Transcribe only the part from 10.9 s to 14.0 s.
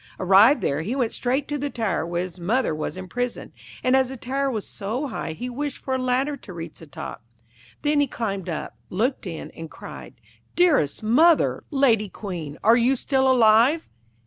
mother, lady Queen, are you still alive?'